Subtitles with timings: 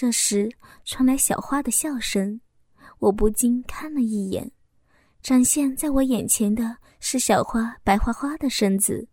[0.00, 0.50] 这时
[0.86, 2.40] 传来小花的笑声，
[3.00, 4.50] 我不禁看了一眼，
[5.20, 9.06] 展现在我眼前的是小花白花花的身子，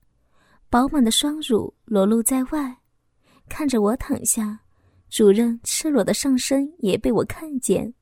[0.69, 2.77] 饱满的双乳裸露在外，
[3.49, 4.61] 看着我躺下，
[5.09, 7.93] 主任赤裸的上身也被我看见，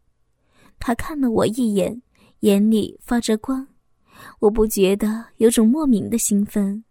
[0.78, 2.04] 他看了我一眼，
[2.42, 3.68] 眼里发着光，
[4.38, 6.84] 我不觉得有种莫名的兴奋。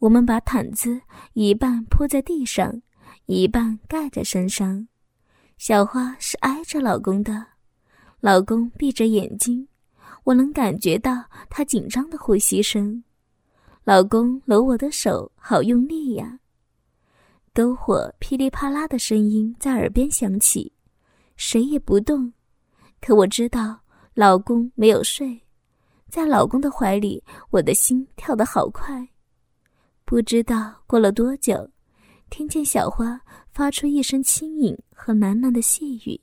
[0.00, 1.00] 我们把毯子
[1.34, 2.82] 一半铺在地上，
[3.30, 4.88] 一半盖在身上。
[5.58, 7.46] 小花是挨着老公的，
[8.20, 9.68] 老公闭着眼睛，
[10.24, 13.04] 我能感觉到他紧张的呼吸声。
[13.84, 16.40] 老公搂我的手好用力呀。
[17.52, 20.72] 篝火噼里啪啦的声音在耳边响起，
[21.36, 22.32] 谁也不动。
[22.98, 23.78] 可我知道
[24.14, 25.38] 老公没有睡，
[26.08, 29.06] 在老公的怀里，我的心跳得好快。
[30.06, 31.68] 不知道过了多久，
[32.30, 33.20] 听见小花
[33.52, 36.20] 发出一声轻吟和喃喃的细语：“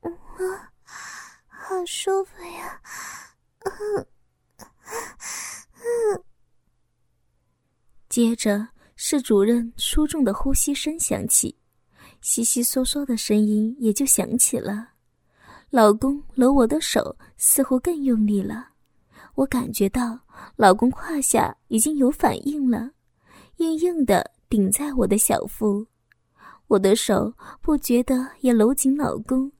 [0.00, 0.72] 啊，
[1.46, 2.80] 好舒服呀！”
[3.64, 4.06] 嗯
[4.84, 6.24] 嗯。
[8.08, 11.56] 接着是主任出重的呼吸声响起，
[12.20, 14.90] 悉悉嗦嗦的声音也就响起了。
[15.70, 18.70] 老公搂我的手似乎更用力了。
[19.34, 20.18] 我感觉到
[20.56, 22.90] 老公胯下已经有反应了，
[23.58, 25.86] 硬硬的顶在我的小腹，
[26.68, 29.52] 我的手不觉得也搂紧老公，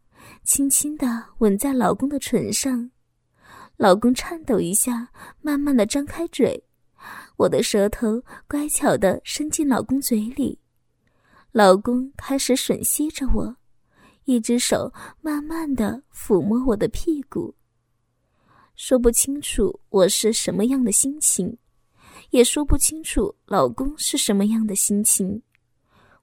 [0.44, 2.90] 轻轻的吻在老公的唇上。
[3.76, 5.10] 老公颤抖一下，
[5.42, 6.64] 慢慢的张开嘴，
[7.36, 10.58] 我的舌头乖巧的伸进老公嘴里，
[11.52, 13.56] 老公开始吮吸着我，
[14.24, 17.54] 一只手慢慢的抚摸我的屁股。
[18.74, 21.58] 说不清楚我是什么样的心情，
[22.30, 25.42] 也说不清楚老公是什么样的心情。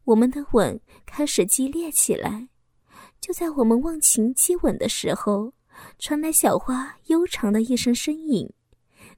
[0.04, 2.48] 我们的吻开始激烈起来，
[3.20, 5.54] 就在我们忘情接吻的时候，
[5.98, 8.48] 传来小花悠长的一声呻吟，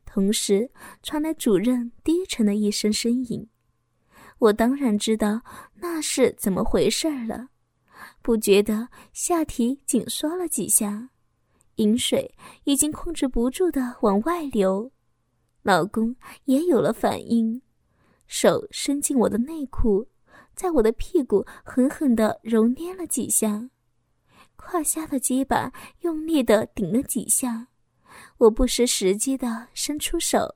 [0.05, 0.71] 同时
[1.03, 3.47] 传来主任低沉的一声呻吟。
[4.39, 5.41] 我当然知道
[5.75, 7.49] 那是怎么回事了，
[8.21, 11.09] 不觉得下体紧缩了几下。
[11.75, 12.33] 饮水
[12.63, 14.91] 已经控制不住的往外流，
[15.67, 17.61] 老公也有了反应，
[18.25, 20.07] 手伸进我的内裤，
[20.55, 23.69] 在我的屁股狠狠的揉捏了几下，
[24.55, 27.67] 胯下的鸡巴用力的顶了几下，
[28.37, 30.55] 我不失时机地伸出手，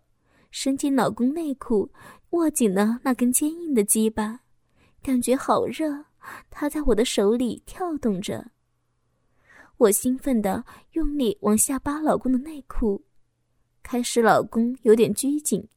[0.50, 1.92] 伸进老公内裤，
[2.30, 4.40] 握紧了那根坚硬的鸡巴，
[5.04, 6.06] 感觉好热，
[6.50, 8.52] 它在我的手里跳动着。
[9.76, 13.04] 我兴奋地用力往下扒老公的内裤，
[13.84, 15.68] 开始老公有点拘谨，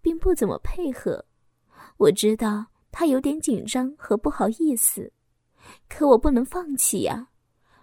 [0.00, 1.24] 并不怎么配合。
[1.96, 5.12] 我知道他有点紧张和不好意思，
[5.88, 7.28] 可我不能放弃呀。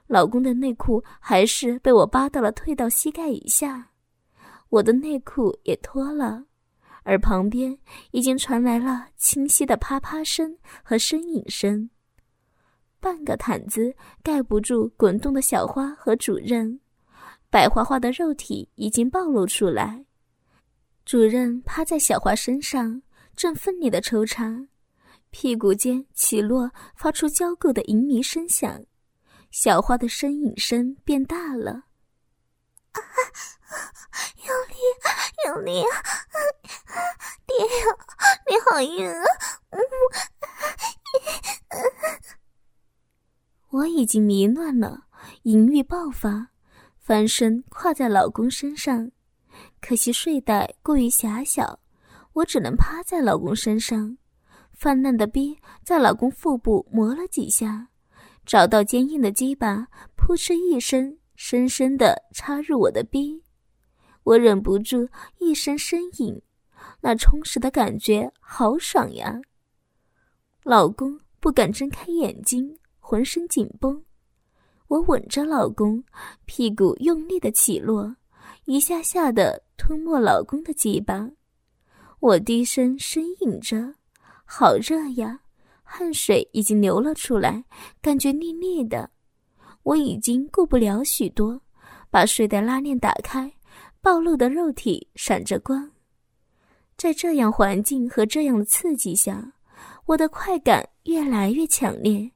[0.08, 3.92] 老公的内裤还是被我扒到了退到膝盖以下，
[4.70, 6.46] 我的内裤也脱了，
[7.04, 7.78] 而旁边
[8.12, 11.90] 已经传来了清晰的啪啪声和呻吟声。
[13.00, 16.80] 半个毯子盖不住滚动的小花和主任，
[17.56, 20.04] 白花花的肉体已经暴露出来。
[21.06, 23.02] 主任趴在小花身上，
[23.34, 24.68] 正奋力的抽插，
[25.30, 28.84] 屁股间起落，发出交媾的淫靡声响。
[29.52, 31.72] 小花的呻吟声变大了，
[32.92, 33.00] 啊，
[34.46, 34.76] 用力，
[35.48, 35.96] 用力啊！
[37.46, 37.86] 爹呀，
[38.50, 39.24] 你好硬啊！
[39.70, 39.80] 嗯。
[43.70, 45.06] 我已经迷乱了，
[45.44, 46.50] 淫欲爆发，
[47.06, 49.12] 翻身跨在老公身上，
[49.80, 51.80] 可惜睡袋过于狭小，
[52.34, 54.18] 我只能趴在老公身上，
[54.74, 57.90] 泛滥的逼在老公腹部磨了几下，
[58.44, 63.44] 找到坚硬的鸡巴，扑哧一声，深深地插入我的逼，
[64.24, 65.08] 我忍不住
[65.38, 66.42] 一声呻吟，
[67.02, 69.40] 那充实的感觉好爽呀！
[70.64, 72.80] 老公不敢睁开眼睛。
[73.08, 74.04] 浑身紧绷，
[74.88, 76.04] 我吻着老公，
[76.46, 78.16] 屁股用力的起落，
[78.66, 81.30] 一下下的吞没老公的鸡巴。
[82.20, 83.94] 我低声呻吟着，
[84.46, 85.40] 好热呀，
[85.84, 87.64] 汗水已经流了出来，
[88.02, 89.10] 感觉腻腻的。
[89.84, 91.62] 我已经顾不了许多，
[92.10, 93.52] 把睡袋拉链打开，
[94.02, 95.92] 暴露的肉体闪着光。
[96.98, 99.54] 在这样环境和这样的刺激下，
[100.06, 102.32] 我的快感越来越强烈。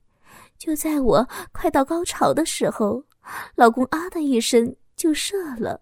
[0.59, 3.06] 就在我快到高潮的时候，
[3.56, 5.81] 老公啊的一声就射了，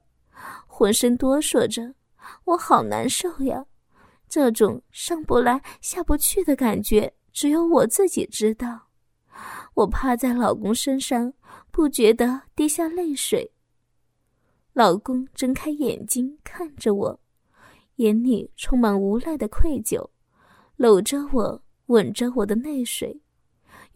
[0.68, 1.96] 浑身哆嗦着，
[2.46, 3.66] 我好难受呀！
[4.30, 8.88] 这种上不来下不去的感觉，只有我自己知道。
[9.74, 11.34] 我趴在老公身上，
[11.72, 13.52] 不觉得滴下泪水。
[14.74, 17.20] 老公睁开眼睛看着我，
[17.96, 20.08] 眼里充满无奈的愧疚，
[20.76, 23.20] 搂着我，吻着我的泪水，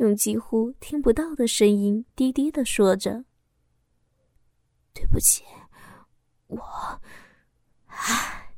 [0.01, 3.24] 用几乎听不到的声音低低的说着
[4.95, 5.44] ：“对不起，
[6.48, 6.59] 我……
[7.86, 8.56] 唉。”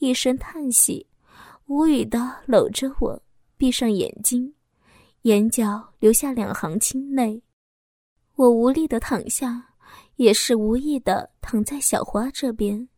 [0.00, 1.06] 一声叹息，
[1.66, 3.22] 无语的搂着我，
[3.58, 4.54] 闭上眼睛，
[5.22, 7.42] 眼角流下两行清泪，
[8.36, 9.66] 我无力的躺下。
[10.16, 12.88] 也是无意的躺在小花这边，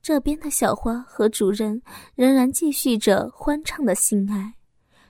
[0.00, 1.82] 这边的小花和主人
[2.14, 4.54] 仍然继续着欢畅的性爱，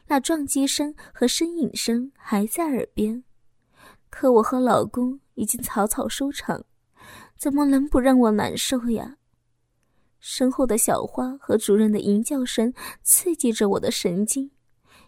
[0.08, 3.22] 那撞击声和呻吟声还在耳边。
[4.10, 6.64] 可我和老公已经草草收场，
[7.36, 9.16] 怎么能不让我难受呀？
[10.18, 12.72] 身后的小花和主人的吟叫声
[13.02, 14.50] 刺激着我的神经，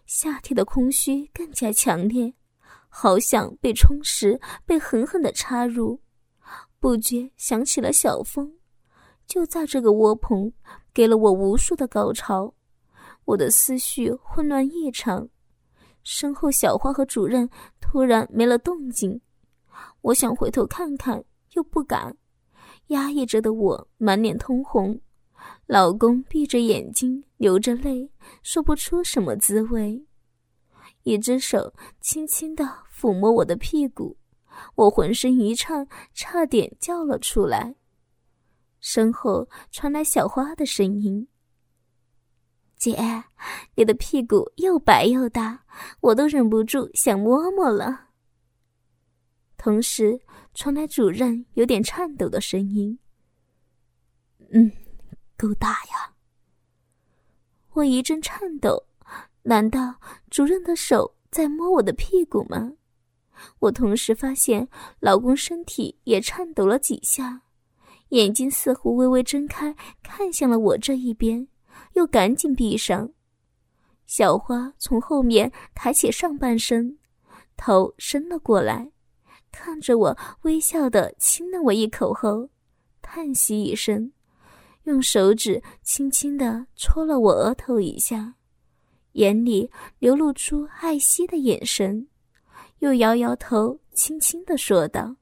[0.05, 2.33] 下体的空虚更加强烈，
[2.87, 5.99] 好想被充实，被狠狠的插入。
[6.79, 8.53] 不觉想起了小峰，
[9.27, 10.53] 就在这个窝棚，
[10.93, 12.53] 给了我无数的高潮。
[13.25, 15.29] 我的思绪混乱异常，
[16.03, 19.21] 身后小花和主任突然没了动静，
[20.01, 21.23] 我想回头看看，
[21.53, 22.17] 又不敢，
[22.87, 24.99] 压抑着的我满脸通红。
[25.65, 28.11] 老公闭着眼睛，流着泪，
[28.43, 30.05] 说不出什么滋味，
[31.03, 32.63] 一只手轻轻的
[32.93, 34.17] 抚摸我的屁股。
[34.75, 37.75] 我浑身一颤，差点叫了出来。
[38.79, 41.27] 身后传来小花的声音
[42.81, 42.97] ：“姐，
[43.75, 45.63] 你的屁股又白又大，
[45.99, 48.07] 我都忍不住想摸摸了。”
[49.55, 50.19] 同时
[50.55, 52.97] 传来主任有点颤抖的声音
[54.51, 54.71] ：“嗯，
[55.37, 56.15] 够大呀。”
[57.73, 58.87] 我一阵颤抖，
[59.43, 59.93] 难道
[60.31, 62.73] 主任的手在摸我的屁股吗？
[63.59, 64.67] 我同时发现，
[64.99, 67.43] 老公身体也颤抖了几下，
[68.09, 71.47] 眼睛似乎微微睁开，看向了我这一边，
[71.93, 73.09] 又赶紧闭上。
[74.05, 76.97] 小花从后面抬起上半身，
[77.55, 78.91] 头伸了过来，
[79.51, 82.49] 看着我，微笑的亲了我一口后，
[83.01, 84.11] 叹息一声，
[84.83, 88.35] 用手指轻轻的戳了我额头一下，
[89.13, 92.07] 眼里流露出爱惜的眼神。
[92.79, 95.15] 又摇摇头，轻轻的说道：“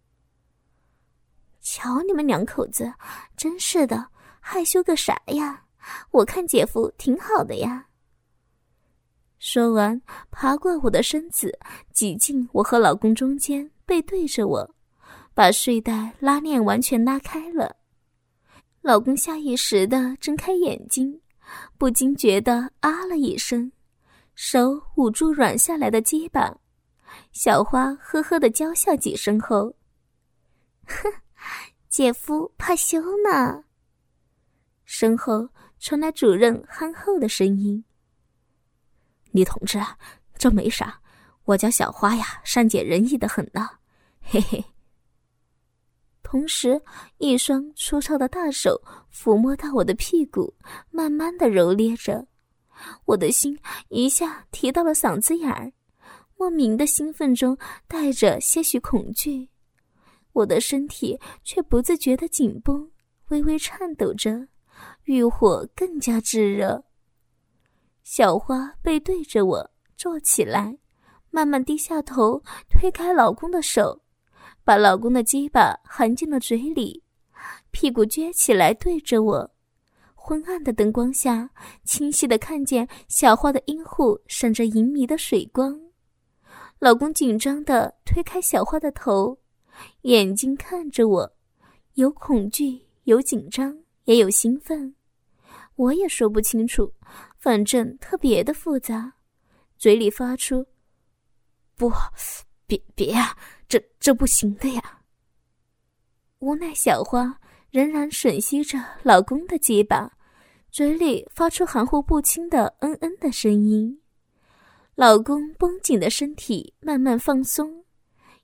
[1.60, 2.94] 瞧你们两口子，
[3.36, 4.08] 真是的，
[4.40, 5.66] 害羞个啥呀？
[6.12, 7.88] 我看姐夫挺好的呀。”
[9.40, 11.58] 说完，爬过我的身子，
[11.94, 14.76] 挤进我和老公中间，背对着我，
[15.34, 17.78] 把睡袋拉链完全拉开了。
[18.82, 21.22] 老公下意识的睁开眼睛，
[21.78, 23.72] 不禁觉得啊了一声，
[24.36, 26.54] 手捂住软下来的鸡巴。
[27.32, 29.74] 小花呵呵的娇笑几声后，
[30.86, 31.12] 哼，
[31.88, 33.64] 姐夫怕羞呢。
[34.86, 35.48] 身后
[35.80, 37.84] 传来主任憨厚的声音
[39.32, 39.80] ：“李同志，
[40.38, 41.02] 这没啥，
[41.46, 43.68] 我家小花呀，善解人意的很呢，
[44.22, 44.64] 嘿嘿。”
[46.22, 46.80] 同时，
[47.18, 50.54] 一双粗糙的大手抚摸到我的屁股，
[50.92, 52.28] 慢慢的揉捏着，
[53.06, 55.72] 我的心一下提到了嗓子眼儿。
[56.38, 57.58] 莫名的兴奋中
[57.88, 59.50] 带着些许恐惧，
[60.34, 62.92] 我的身体却不自觉的紧绷，
[63.30, 64.48] 微微颤抖着，
[65.10, 66.84] 欲火更加炙热。
[68.04, 70.78] 小花背对着我坐起来，
[71.32, 74.04] 慢慢低下头，推开老公的手，
[74.64, 77.04] 把老公的鸡巴含进了嘴里，
[77.72, 79.52] 屁股撅起来对着我。
[80.14, 81.50] 昏暗的灯光下，
[81.84, 85.76] 清晰的看见小花的阴户闪着银迷的水光。
[86.78, 89.40] 老公紧张的推开小花的头，
[90.02, 91.34] 眼睛看着我，
[91.96, 94.94] 有恐惧，有紧张，也有兴奋，
[95.80, 96.94] 我也说不清楚，
[97.38, 99.14] 反正特别的复杂，
[99.78, 100.66] 嘴里发出
[101.78, 101.90] “不，
[102.68, 103.38] 别别啊，
[103.70, 105.00] 这这不行的呀。”
[106.40, 107.40] 无奈小花
[107.72, 110.12] 仍然吮吸着老公的鸡巴，
[110.70, 114.02] 嘴里发出含糊不清的“嗯嗯”的声音。
[114.96, 117.86] 老公绷紧的身体慢慢放松，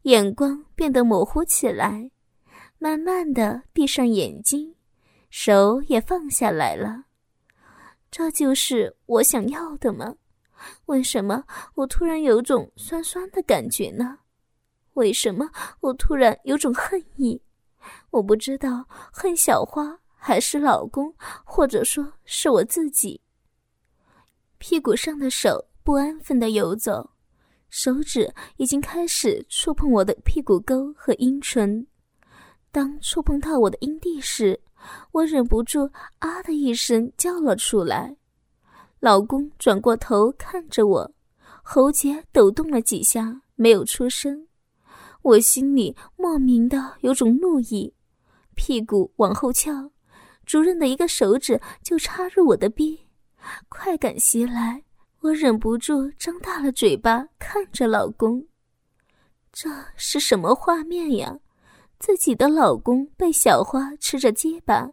[0.03, 2.09] 眼光变得模糊起来，
[2.79, 4.73] 慢慢的闭上眼睛，
[5.29, 7.07] 手也放下来了。
[8.09, 10.15] 这就是我想要的吗？
[10.85, 11.43] 为什么
[11.75, 14.19] 我突然有种酸酸的感觉呢？
[14.93, 17.41] 为什么我突然有种恨意？
[18.11, 23.21] 我不知道恨小花还是老公，或者说是我自己。
[24.57, 25.65] 屁股上的手。
[25.85, 27.11] 不安分的游走，
[27.69, 31.85] 手指已经开始触碰我的屁股沟和阴唇。
[32.71, 34.59] 当触碰到我的阴蒂时，
[35.11, 35.89] 我忍不住
[36.19, 38.15] 啊的一声叫了出来。
[38.99, 41.11] 老公转过头看着我，
[41.61, 44.47] 喉结抖动了几下，没有出声。
[45.21, 47.93] 我心里莫名的有种怒意，
[48.55, 49.91] 屁股往后翘，
[50.45, 53.07] 主任的一个手指就插入我的逼，
[53.69, 54.83] 快感袭来，
[55.21, 58.45] 我忍不住张大了嘴巴看着老公。
[59.51, 61.39] 这是什么画面呀？
[61.99, 64.91] 自己的老公被小花吃着结巴，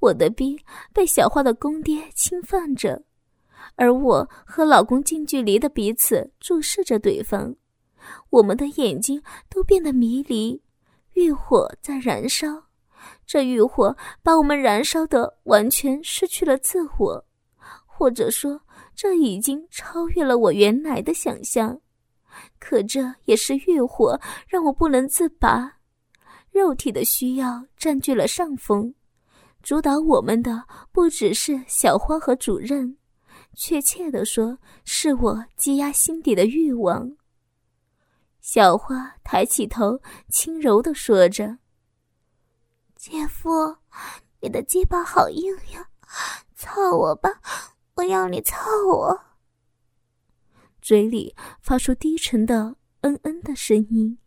[0.00, 0.58] 我的逼
[0.92, 3.02] 被小花的公爹侵犯着，
[3.76, 7.54] 而我和老公近距离的彼此注视着对方。
[8.30, 10.62] 我们的眼睛都变得迷离，
[11.14, 12.46] 欲火在燃烧，
[13.26, 17.24] 这欲火把我们燃烧的完全失去了自我，
[17.84, 18.60] 或者说，
[18.94, 21.80] 这已经超越了我原来的想象。
[22.60, 25.77] 可这也是欲火让我不能自拔，
[26.50, 28.94] 肉体的需要占据了上风，
[29.62, 32.96] 主导我们的不只是小花和主任，
[33.54, 37.16] 确切的说，是我积压心底的欲望。
[38.40, 41.58] 小花抬起头，轻柔的说着
[42.96, 43.76] ：“姐夫，
[44.40, 45.88] 你的鸡巴好硬呀，
[46.56, 47.40] 操我吧，
[47.94, 49.20] 我要你操我。”
[50.80, 54.18] 嘴里发出低沉的“嗯嗯”的声音。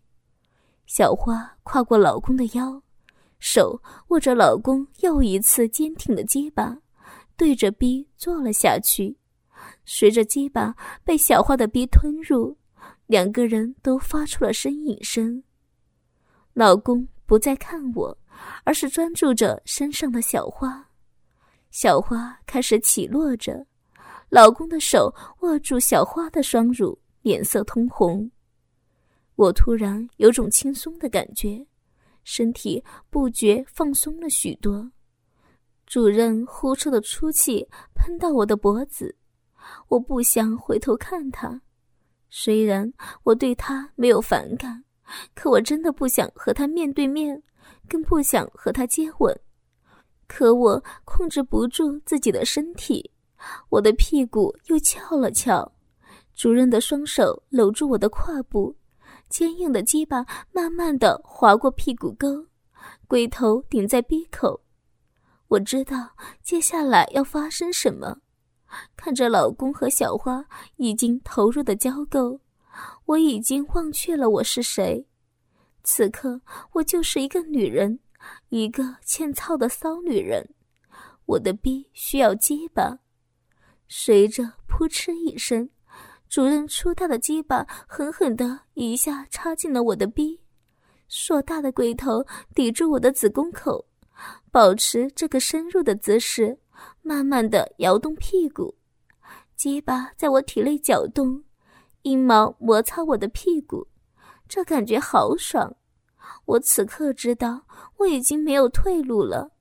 [0.93, 2.83] 小花跨过老公的腰，
[3.39, 6.77] 手握着老公又一次坚挺的鸡巴，
[7.37, 9.15] 对着逼坐了下去。
[9.85, 12.57] 随着鸡巴被小花的逼吞入。
[13.07, 15.41] 两个人都发出了呻吟声。
[16.53, 18.17] 老公不再看我，
[18.65, 20.85] 而是专注着身上的小花。
[21.69, 23.65] 小花开始起落着，
[24.27, 28.29] 老公的手握住小花的双乳，脸色通红。
[29.41, 31.65] 我突然有种轻松的感觉，
[32.23, 34.91] 身体不觉放松了许多。
[35.87, 39.15] 主任呼出的粗气喷到我的脖子，
[39.87, 41.59] 我不想回头看他。
[42.29, 42.93] 虽然
[43.23, 44.83] 我对他没有反感，
[45.33, 47.41] 可我真的不想和他面对面，
[47.89, 49.35] 更不想和他接吻。
[50.27, 53.09] 可我控制不住自己的身体，
[53.69, 55.73] 我的屁股又翘了翘。
[56.35, 58.75] 主任的双手搂住我的胯部，
[59.31, 62.45] 坚硬的鸡巴慢慢的划过屁股沟，
[63.07, 64.61] 龟头顶在鼻口。
[65.47, 66.11] 我知道
[66.43, 68.17] 接下来要发生什么。
[68.97, 70.45] 看着老公和小花
[70.75, 72.39] 已经投入的交媾，
[73.05, 75.07] 我已经忘却了我是谁。
[75.83, 76.41] 此刻，
[76.73, 77.99] 我就是一个女人，
[78.49, 80.53] 一个欠操的骚女人。
[81.25, 82.99] 我的逼需要鸡巴。
[83.87, 85.69] 随着扑哧一声，
[86.31, 90.39] 主任粗大的鸡巴狠狠的一下插进了我的逼，
[91.09, 93.85] 硕大的龟头抵住我的子宫口，
[94.49, 96.57] 保持这个深入的姿势。
[97.01, 98.73] 慢慢的摇动屁股，
[99.57, 101.43] 鸡巴在我体内搅动，
[102.03, 103.85] 阴毛摩擦我的屁股，
[104.47, 105.75] 这感觉好爽。
[106.45, 107.61] 我此刻知道
[107.97, 109.51] 我已经没有退路了。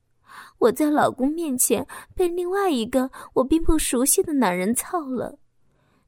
[0.58, 1.84] 我在老公面前
[2.14, 5.36] 被另外一个我并不熟悉的男人操了，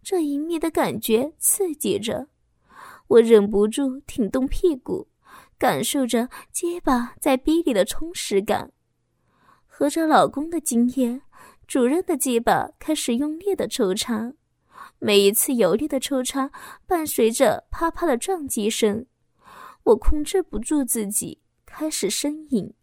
[0.02, 2.26] 这隐秘的感觉刺激着，
[3.06, 5.08] 我忍不住挺动屁股，
[5.58, 8.72] 感受着鸡巴在逼里的充实感。
[9.66, 11.22] 合着老公的经验，
[11.66, 14.32] 主任的鸡巴开始用力的抽插，
[14.98, 16.50] 每一次有力的抽插
[16.86, 19.06] 伴随着啪啪的撞击声，
[19.84, 22.74] 我控制不住自己，开始呻吟，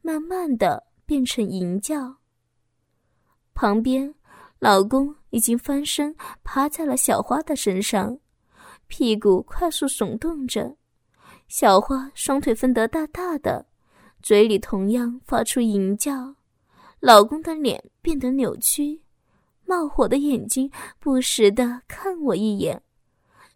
[0.00, 2.16] 慢慢的变成吟叫。
[3.54, 4.14] 旁边，
[4.58, 6.14] 老公已经翻身
[6.44, 8.16] 趴在了小花的身上，
[8.86, 10.76] 屁股快速耸动着，
[11.48, 13.66] 小花双腿分得大大的。
[14.22, 16.36] 嘴里同样发出吟叫，
[17.00, 19.02] 老公的脸变得扭曲，
[19.64, 22.80] 冒火的眼睛不时的看我一眼，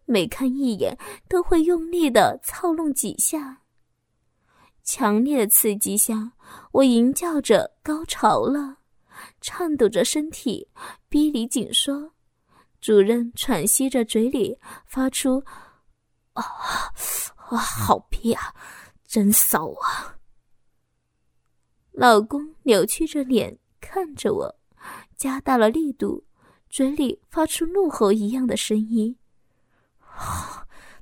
[0.04, 3.61] 每看一眼都会用力的操弄几下。
[4.82, 6.32] 强烈的刺激下，
[6.73, 8.77] 我吟叫着高潮了，
[9.40, 10.68] 颤抖着身体，
[11.09, 12.12] 逼里紧缩。
[12.80, 15.42] 主任喘息着，嘴里发出
[16.35, 18.54] ：“啊，啊，好逼啊，
[19.07, 20.16] 真骚啊！”
[21.90, 24.54] 老公扭曲着脸看着我，
[25.16, 26.25] 加大了力度，
[26.71, 29.16] 嘴里发出怒吼一样的声音：“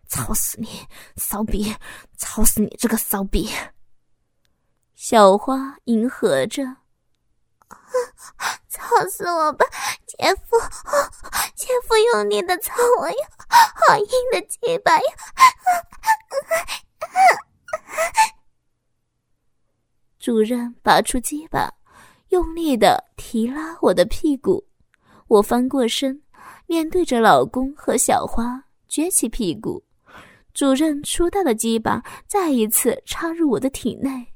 [0.09, 0.69] 操死你，
[1.17, 1.75] 骚逼！
[2.17, 3.49] 操死你这个骚逼！”
[4.97, 6.65] 小花迎合着
[8.97, 9.67] ：“操死我吧，
[10.07, 10.57] 姐夫，
[11.55, 13.17] 姐夫用力的操我呀，
[13.87, 15.05] 好硬的鸡巴呀！
[20.19, 21.71] 主任拔出鸡巴，
[22.29, 24.67] 用力的提拉我的屁股。
[25.29, 26.23] 我翻过身，
[26.67, 29.85] 面对着老公和小花，撅起屁股。
[30.55, 34.27] 主任粗大的鸡巴再一次插入我的体内，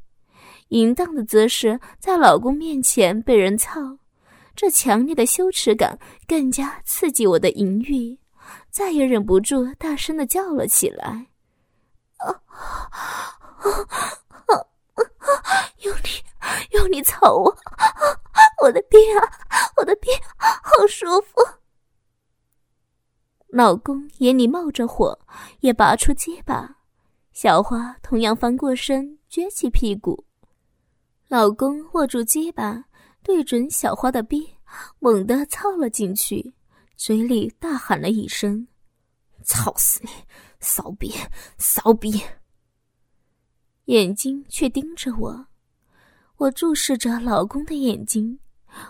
[0.69, 3.81] 淫荡的姿势在老公面前被人操，
[4.61, 5.99] 这强烈的羞耻感
[6.29, 8.19] 更加刺激我的淫欲，
[8.69, 11.29] 再也忍不住大声的叫了起来
[12.21, 13.71] ：“啊啊啊
[14.49, 14.67] 啊！”
[15.81, 16.11] 用力，
[16.73, 17.57] 用力操我！
[18.63, 19.25] 我的逼啊，
[19.79, 21.41] 我的逼，好舒服！
[23.49, 25.19] 老公眼里冒着火，
[25.61, 26.77] 也拔出鸡巴。
[27.33, 30.27] 小花同样翻过身，撅起屁股。
[31.29, 32.85] 老公握住鸡巴，
[33.23, 34.49] 对准小花的逼，
[34.99, 36.53] 猛地操了进去，
[36.97, 38.67] 嘴里大喊了一声
[39.45, 40.11] ：“操死你，
[40.61, 41.13] 骚逼，
[41.59, 42.21] 骚逼！”
[43.87, 45.47] 眼睛却盯着我，
[46.37, 48.39] 我注视着老公的眼睛，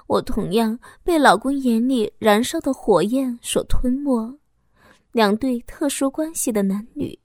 [0.07, 4.39] 我同样被老公眼里燃烧的火焰所吞没。
[5.13, 7.19] 两对特殊关系的男女，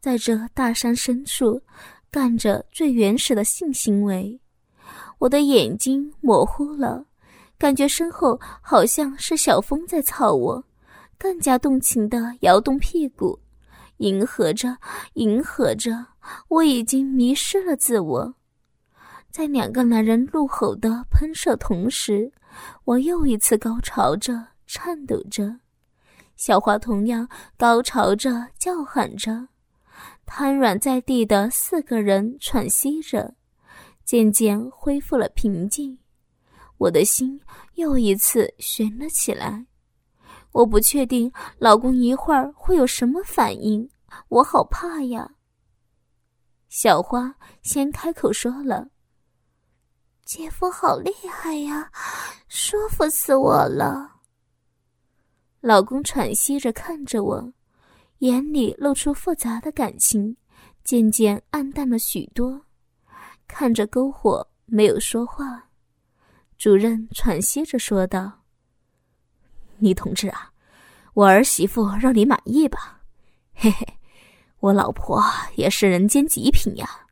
[0.00, 1.62] 在这大山深处
[2.10, 4.40] 干着最原始的性行为。
[5.18, 7.04] 我的眼睛模糊了，
[7.58, 10.64] 感觉身后好像是小风在操我，
[11.18, 13.38] 更加动情地摇动屁股。
[13.98, 14.76] 迎合着，
[15.14, 16.06] 迎合着，
[16.46, 18.34] 我已经迷失了自我。
[19.30, 22.30] 在两个男人怒吼的喷射同时，
[22.84, 25.58] 我又一次高潮着，颤抖着。
[26.36, 29.48] 小花同样高潮着，叫喊着。
[30.24, 33.34] 瘫软在地的四个人喘息着，
[34.08, 35.98] 渐渐恢复了平静。
[36.78, 37.38] 我的心
[37.74, 39.66] 又一次悬了起来。
[40.50, 43.86] 我不确定老公一会儿会有什么反应，
[44.28, 45.30] 我好怕呀。
[46.70, 48.88] 小花先开口说了
[50.24, 51.92] ：“姐夫好厉害呀，
[52.48, 54.10] 舒服死我了。”
[55.60, 57.52] 老公喘息着看着我，
[58.20, 60.34] 眼里露出复杂的感情，
[60.82, 62.58] 渐渐暗淡了许多，
[63.48, 65.64] 看着篝火没有说话。
[66.56, 68.44] 主任喘息着说道。
[69.78, 70.52] 你同志啊，
[71.14, 73.00] 我儿媳妇让你满意吧？
[73.54, 73.86] 嘿嘿，
[74.60, 75.22] 我老婆
[75.56, 77.06] 也是人间极品呀。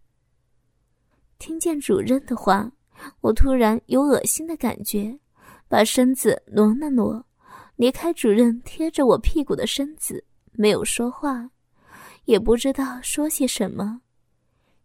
[1.38, 2.70] 听见主任的话，
[3.20, 5.18] 我突然有恶心的感觉，
[5.68, 7.24] 把身子挪了挪，
[7.76, 11.50] 离开主任贴着我屁股的身子，没有说话，
[12.24, 14.00] 也不知道说些什么。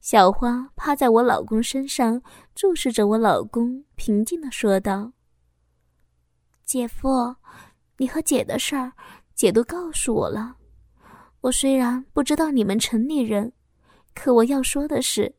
[0.01, 2.23] 小花趴在我老公身上，
[2.55, 5.13] 注视着我老公，平静的说道
[6.65, 7.35] ：“姐夫。”
[7.97, 8.93] 你和姐的事儿，
[9.35, 10.57] 姐都告诉我了。
[11.41, 13.53] 我虽然不知道你们城里人，
[14.15, 15.35] 可我要说的是，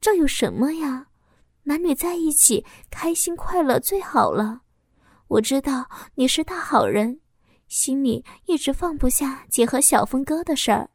[0.00, 1.08] 这有什么呀？
[1.64, 4.62] 男女在一起，开心快乐最好了。
[5.26, 7.20] 我知道你是大好人，
[7.66, 10.88] 心里一直放不下姐和小峰哥的事儿。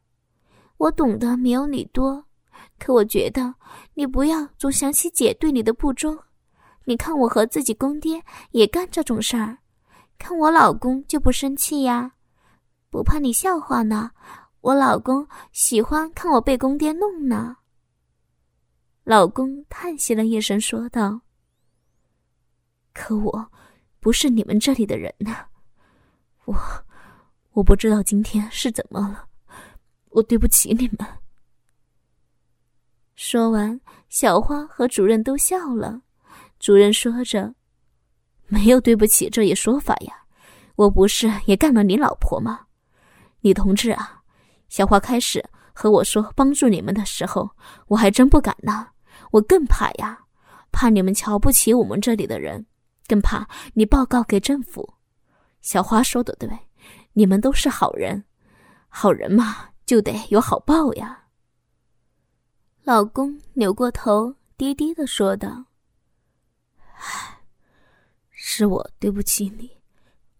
[0.78, 2.26] 我懂得没有你多，
[2.82, 3.54] 可我觉得
[3.94, 6.18] 你不要总想起姐对你的不忠。
[6.86, 9.60] 你看我和自己公爹也干这种事儿。
[10.18, 12.14] 看我老公就不生气呀，
[12.90, 14.10] 不怕你笑话呢。
[14.62, 17.58] 我老公喜欢看我被公爹弄呢。
[19.04, 21.22] 老公叹息了一声，说道
[22.94, 23.52] ：“可我
[24.00, 25.46] 不是你们这里的人呐，
[26.46, 26.56] 我
[27.52, 29.28] 我不知道今天是怎么了，
[30.10, 31.08] 我对不起你们。”
[33.24, 33.80] 说完，
[34.10, 36.02] 小花和主任都笑了。
[36.60, 37.54] 主任说着。
[38.48, 40.14] 没有对不起这一说法呀，
[40.76, 42.62] 我不是也干了你老婆吗？
[43.42, 44.24] 李同志啊，
[44.70, 47.48] 小花开始和我说帮助你们的时候，
[47.86, 48.88] 我还真不敢呢，
[49.30, 50.18] 我更怕呀，
[50.72, 52.66] 怕你们瞧不起我们这里的人，
[53.08, 54.96] 更怕你报告给政府。
[55.62, 56.50] 小花说的对，
[57.14, 58.26] 你们都是好人，
[58.90, 61.20] 好人嘛就得有好报呀。
[62.84, 65.66] 老公扭过头，低低的说道
[66.98, 67.38] ：“唉。”
[68.44, 69.70] 是我对不起你，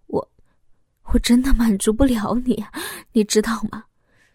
[0.08, 0.32] 我，
[1.04, 2.66] 我真的满足不了你，
[3.12, 3.86] 你知道吗？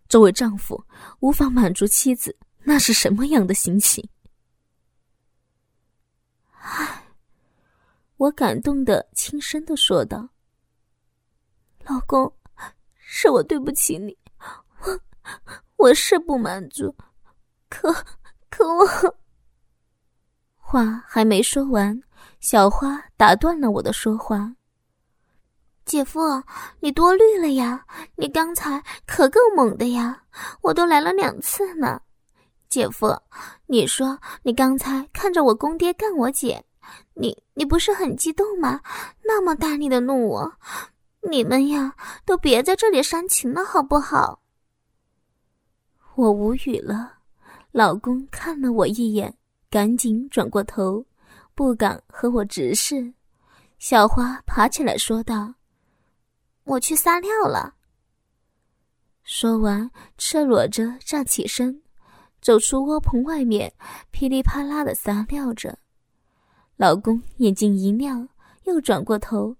[0.09, 0.83] 作为丈夫
[1.19, 4.09] 无法满足妻子，那是什么样的心情？
[6.53, 7.05] 唉，
[8.16, 10.29] 我感动的轻声的说道
[11.85, 12.33] ：“老公，
[12.97, 14.16] 是我对不起你，
[14.79, 15.01] 我
[15.77, 16.97] 我是不满足，
[17.69, 17.93] 可
[18.51, 18.87] 可我……”
[20.57, 22.03] 话还没说完。
[22.41, 24.55] 小花打断了我的说话。
[25.85, 26.21] 姐夫，
[26.81, 27.85] 你多虑了呀！
[28.17, 30.23] 你刚才可够猛的呀，
[30.61, 32.01] 我都来了两次呢。
[32.69, 33.17] 姐夫，
[33.67, 36.63] 你说你刚才看着我公爹干我姐，
[37.15, 38.81] 你你不是很激动吗？
[39.23, 40.53] 那么大力的弄我，
[41.23, 44.41] 你们呀都别在这里煽情了，好不好？
[46.17, 47.16] 我无语了。
[47.77, 49.37] 老公看了我一眼，
[49.69, 51.05] 赶紧转过头，
[51.55, 53.12] 不敢和我直视。
[53.79, 55.53] 小花爬起来说道
[56.65, 57.75] ：“我去撒尿了。”
[59.25, 61.83] 说完，赤裸着站起身。
[62.41, 63.71] 走出窝棚外面，
[64.11, 65.79] 噼里啪啦的撒尿着。
[66.77, 68.27] 老公眼睛一亮，
[68.65, 69.55] 又转过头。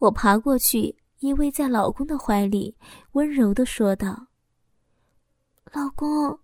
[0.00, 2.76] 我爬过去，依偎在老公的怀里，
[3.12, 4.26] 温柔的说道
[5.70, 6.36] ：“老公，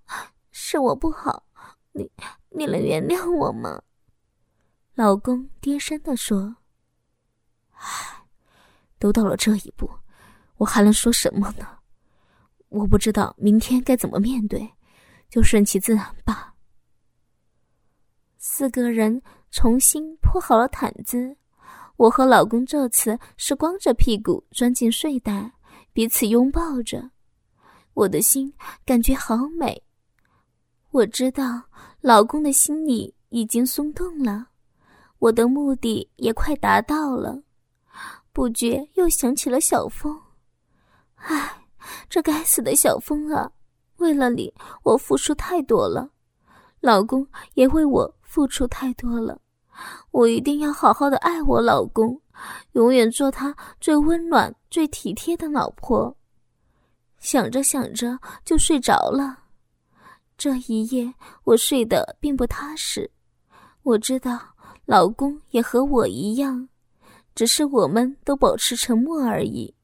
[0.58, 1.44] 是我不好，
[1.92, 2.10] 你
[2.48, 3.82] 你能原谅我吗？”
[4.96, 6.56] 老公低声的说
[7.76, 8.24] ：“唉，
[8.98, 9.90] 都到了这一步，
[10.56, 11.80] 我还能说什么呢？
[12.70, 14.72] 我不知道明天该怎么面对。”
[15.28, 16.54] 就顺其自然吧。
[18.38, 21.36] 四个人重新铺好了毯子，
[21.96, 25.52] 我和老公这次是光着屁股钻进睡袋，
[25.92, 27.10] 彼此拥抱着。
[27.92, 29.82] 我的心感觉好美。
[30.96, 31.62] 我知道
[32.00, 34.46] 老公的心里已经松动了，
[35.18, 37.38] 我的目的也快达到了。
[38.32, 40.18] 不觉又想起了小峰，
[41.16, 41.66] 唉，
[42.08, 43.50] 这该死的小峰啊！
[43.96, 44.50] 为了你，
[44.84, 46.08] 我付出太多了，
[46.80, 49.38] 老公也为我付出太多了。
[50.12, 52.18] 我一定要好好的爱我老公，
[52.72, 56.16] 永远做他最温暖、最体贴的老婆。
[57.18, 59.42] 想着想着就睡着了。
[60.36, 61.12] 这一夜
[61.44, 63.10] 我睡得并不踏实。
[63.82, 64.38] 我知道
[64.84, 66.68] 老公也和我一样，
[67.34, 69.74] 只是我们都保持沉默而已。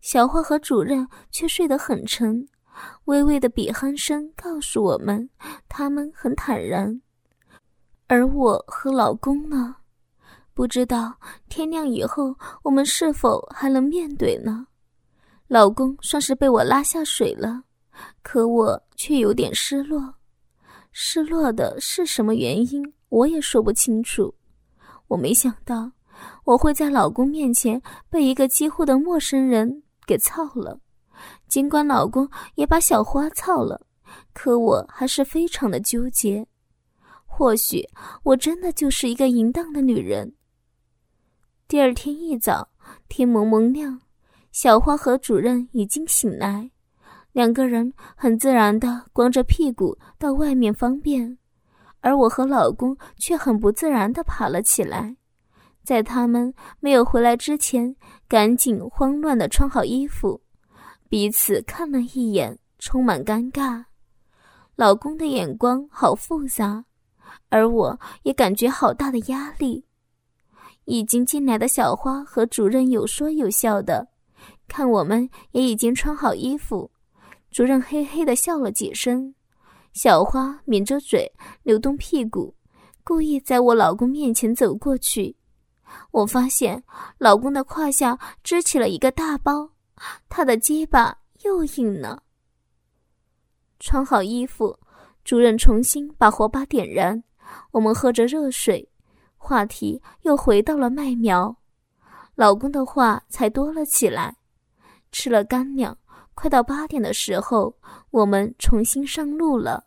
[0.00, 2.46] 小花和主任却睡得很沉。
[3.06, 5.28] 微微的比鼾声告诉我们，
[5.68, 7.00] 他们很坦然。
[8.06, 9.76] 而我和老公呢？
[10.52, 11.14] 不知道
[11.48, 14.66] 天亮以后我们是否还能面对呢？
[15.48, 17.62] 老公算是被我拉下水了，
[18.22, 20.14] 可我却有点失落。
[20.90, 24.34] 失落的是什么原因，我也说不清楚。
[25.08, 25.92] 我没想到
[26.44, 30.80] 我会在老公面前被一个几乎的陌生人给操了。
[31.48, 33.86] 尽管老公也把小花操了，
[34.32, 36.46] 可我还是非常的纠结。
[37.24, 37.86] 或许
[38.22, 40.34] 我真的就是一个淫荡的女人。
[41.68, 42.70] 第二天一早，
[43.08, 44.00] 天蒙蒙亮，
[44.52, 46.70] 小花和主任已经醒来，
[47.36, 51.36] 两个人很自然的光着屁股到外面方便，
[52.00, 55.14] 而我和老公却很不自然的爬了起来，
[55.84, 57.94] 在他们没有回来之前，
[58.26, 60.40] 赶紧慌乱的穿好衣服。
[61.10, 63.84] 彼此看了一眼，充满尴尬。
[64.74, 66.86] 老公的眼光好复杂，
[67.50, 69.84] 而我也感觉好大的压力。
[70.86, 74.08] 已经进来的小花和主任有说有笑的，
[74.66, 76.90] 看我们也已经穿好衣服。
[77.50, 79.34] 主任嘿嘿的笑了几声，
[79.92, 81.30] 小花抿着嘴，
[81.62, 82.54] 扭动屁股，
[83.02, 85.34] 故意在我老公面前走过去。
[86.10, 86.82] 我发现
[87.18, 89.70] 老公的胯下支起了一个大包。
[90.28, 92.22] 他的鸡巴又硬了。
[93.78, 94.78] 穿好衣服，
[95.24, 97.22] 主任重新把火把点燃，
[97.70, 98.86] 我们喝着热水，
[99.36, 101.56] 话题又回到了麦苗。
[102.34, 104.36] 老公的话才多了起来。
[105.12, 105.96] 吃了干粮，
[106.36, 107.74] 快到八点的时候，
[108.10, 109.84] 我们重新上路了。